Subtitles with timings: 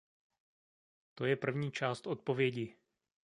[1.15, 2.75] To je první část odpovědi.